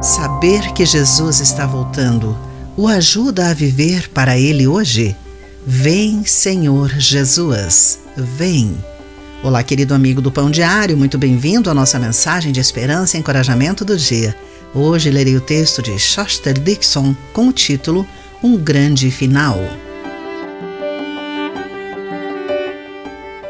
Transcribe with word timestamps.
Saber 0.00 0.72
que 0.72 0.86
Jesus 0.86 1.40
está 1.40 1.66
voltando 1.66 2.34
o 2.74 2.88
ajuda 2.88 3.50
a 3.50 3.54
viver 3.54 4.08
para 4.08 4.38
Ele 4.38 4.66
hoje? 4.66 5.14
Vem, 5.66 6.24
Senhor 6.24 6.88
Jesus, 6.98 7.98
vem. 8.16 8.82
Olá, 9.42 9.62
querido 9.62 9.92
amigo 9.92 10.22
do 10.22 10.32
Pão 10.32 10.50
Diário, 10.50 10.96
muito 10.96 11.18
bem-vindo 11.18 11.68
à 11.68 11.74
nossa 11.74 11.98
mensagem 11.98 12.50
de 12.50 12.60
esperança 12.60 13.18
e 13.18 13.20
encorajamento 13.20 13.84
do 13.84 13.94
dia. 13.94 14.34
Hoje 14.74 15.10
lerei 15.10 15.36
o 15.36 15.40
texto 15.40 15.82
de 15.82 15.98
Shoster 15.98 16.58
Dixon 16.58 17.14
com 17.34 17.48
o 17.48 17.52
título 17.52 18.06
Um 18.42 18.56
Grande 18.56 19.10
Final. 19.10 19.58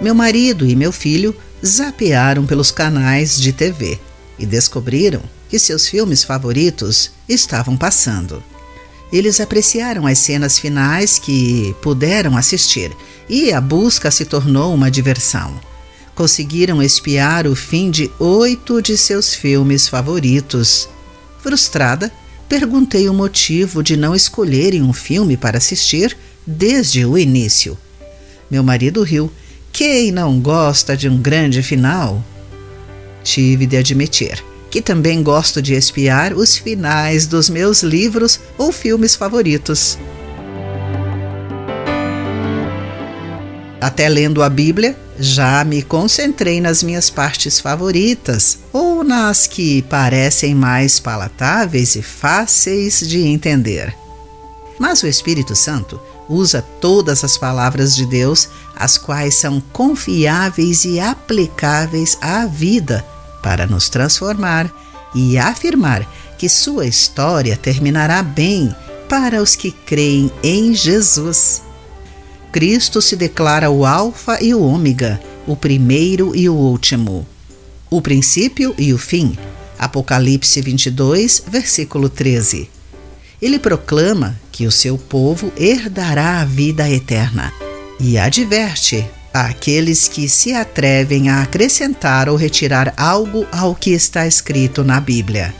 Meu 0.00 0.14
marido 0.14 0.64
e 0.64 0.76
meu 0.76 0.92
filho 0.92 1.34
zapearam 1.64 2.46
pelos 2.46 2.70
canais 2.70 3.36
de 3.36 3.52
TV 3.52 3.98
e 4.38 4.46
descobriram 4.46 5.22
que 5.48 5.58
seus 5.58 5.86
filmes 5.88 6.24
favoritos 6.24 7.10
estavam 7.28 7.76
passando. 7.76 8.42
Eles 9.12 9.40
apreciaram 9.40 10.06
as 10.06 10.18
cenas 10.18 10.58
finais 10.58 11.18
que 11.18 11.74
puderam 11.80 12.36
assistir 12.36 12.90
e 13.28 13.52
a 13.52 13.60
busca 13.60 14.10
se 14.10 14.24
tornou 14.24 14.74
uma 14.74 14.90
diversão. 14.90 15.58
Conseguiram 16.14 16.82
espiar 16.82 17.46
o 17.46 17.54
fim 17.54 17.90
de 17.90 18.10
oito 18.18 18.80
de 18.82 18.96
seus 18.96 19.34
filmes 19.34 19.86
favoritos. 19.86 20.88
Frustrada, 21.40 22.10
perguntei 22.48 23.08
o 23.08 23.14
motivo 23.14 23.82
de 23.82 23.96
não 23.96 24.14
escolherem 24.14 24.82
um 24.82 24.92
filme 24.92 25.36
para 25.36 25.58
assistir 25.58 26.16
desde 26.46 27.04
o 27.04 27.16
início. 27.16 27.78
Meu 28.50 28.62
marido 28.62 29.02
riu. 29.02 29.30
Quem 29.72 30.10
não 30.10 30.40
gosta 30.40 30.96
de 30.96 31.06
um 31.06 31.20
grande 31.20 31.62
final? 31.62 32.24
Tive 33.22 33.66
de 33.66 33.76
admitir 33.76 34.42
que 34.76 34.82
também 34.82 35.22
gosto 35.22 35.62
de 35.62 35.72
espiar 35.72 36.34
os 36.34 36.54
finais 36.54 37.26
dos 37.26 37.48
meus 37.48 37.82
livros 37.82 38.38
ou 38.58 38.70
filmes 38.70 39.14
favoritos. 39.14 39.98
Até 43.80 44.06
lendo 44.06 44.42
a 44.42 44.50
Bíblia, 44.50 44.94
já 45.18 45.64
me 45.64 45.82
concentrei 45.82 46.60
nas 46.60 46.82
minhas 46.82 47.08
partes 47.08 47.58
favoritas 47.58 48.58
ou 48.70 49.02
nas 49.02 49.46
que 49.46 49.80
parecem 49.80 50.54
mais 50.54 51.00
palatáveis 51.00 51.96
e 51.96 52.02
fáceis 52.02 53.00
de 53.00 53.22
entender. 53.22 53.96
Mas 54.78 55.02
o 55.02 55.06
Espírito 55.06 55.56
Santo 55.56 55.98
usa 56.28 56.60
todas 56.82 57.24
as 57.24 57.38
palavras 57.38 57.96
de 57.96 58.04
Deus, 58.04 58.46
as 58.76 58.98
quais 58.98 59.36
são 59.36 59.58
confiáveis 59.72 60.84
e 60.84 61.00
aplicáveis 61.00 62.18
à 62.20 62.44
vida 62.44 63.02
para 63.46 63.64
nos 63.64 63.88
transformar 63.88 64.68
e 65.14 65.38
afirmar 65.38 66.04
que 66.36 66.48
sua 66.48 66.84
história 66.84 67.56
terminará 67.56 68.20
bem 68.20 68.74
para 69.08 69.40
os 69.40 69.54
que 69.54 69.70
creem 69.70 70.32
em 70.42 70.74
Jesus. 70.74 71.62
Cristo 72.50 73.00
se 73.00 73.14
declara 73.14 73.70
o 73.70 73.86
Alfa 73.86 74.42
e 74.42 74.52
o 74.52 74.60
Ômega, 74.60 75.20
o 75.46 75.54
primeiro 75.54 76.34
e 76.34 76.48
o 76.48 76.54
último, 76.54 77.24
o 77.88 78.02
princípio 78.02 78.74
e 78.76 78.92
o 78.92 78.98
fim. 78.98 79.38
Apocalipse 79.78 80.60
22, 80.60 81.44
versículo 81.46 82.08
13. 82.08 82.68
Ele 83.40 83.60
proclama 83.60 84.36
que 84.50 84.66
o 84.66 84.72
seu 84.72 84.98
povo 84.98 85.52
herdará 85.56 86.40
a 86.40 86.44
vida 86.44 86.90
eterna 86.90 87.52
e 88.00 88.18
adverte 88.18 89.06
àqueles 89.44 90.08
que 90.08 90.28
se 90.28 90.54
atrevem 90.54 91.28
a 91.28 91.42
acrescentar 91.42 92.28
ou 92.28 92.36
retirar 92.36 92.94
algo 92.96 93.46
ao 93.52 93.74
que 93.74 93.90
está 93.90 94.26
escrito 94.26 94.82
na 94.82 95.00
Bíblia. 95.00 95.54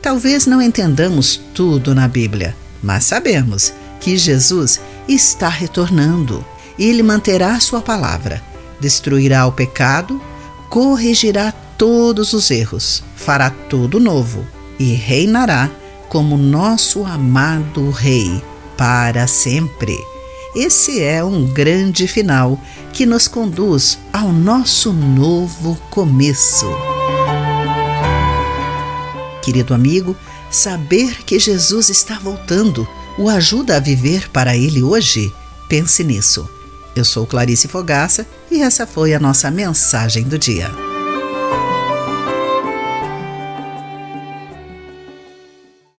Talvez 0.00 0.46
não 0.46 0.60
entendamos 0.60 1.40
tudo 1.54 1.94
na 1.94 2.08
Bíblia, 2.08 2.56
mas 2.82 3.04
sabemos 3.04 3.72
que 4.00 4.16
Jesus 4.16 4.80
está 5.08 5.48
retornando. 5.48 6.44
Ele 6.78 7.02
manterá 7.02 7.58
sua 7.60 7.80
palavra, 7.80 8.42
destruirá 8.80 9.46
o 9.46 9.52
pecado, 9.52 10.20
corrigirá 10.68 11.52
todos 11.78 12.32
os 12.32 12.50
erros, 12.50 13.02
fará 13.16 13.50
tudo 13.50 14.00
novo 14.00 14.46
e 14.78 14.92
reinará 14.92 15.70
como 16.08 16.36
nosso 16.36 17.04
amado 17.04 17.90
Rei 17.90 18.42
para 18.76 19.26
sempre. 19.26 20.11
Esse 20.54 21.02
é 21.02 21.24
um 21.24 21.46
grande 21.46 22.06
final 22.06 22.60
que 22.92 23.06
nos 23.06 23.26
conduz 23.26 23.98
ao 24.12 24.30
nosso 24.30 24.92
novo 24.92 25.76
começo. 25.88 26.66
Querido 29.42 29.72
amigo, 29.72 30.14
saber 30.50 31.24
que 31.24 31.38
Jesus 31.38 31.88
está 31.88 32.18
voltando 32.18 32.86
o 33.18 33.30
ajuda 33.30 33.76
a 33.76 33.80
viver 33.80 34.28
para 34.28 34.54
ele 34.54 34.82
hoje? 34.82 35.32
Pense 35.70 36.04
nisso. 36.04 36.46
Eu 36.94 37.04
sou 37.04 37.26
Clarice 37.26 37.66
Fogaça 37.66 38.26
e 38.50 38.60
essa 38.60 38.86
foi 38.86 39.14
a 39.14 39.20
nossa 39.20 39.50
mensagem 39.50 40.24
do 40.24 40.38
dia. 40.38 40.70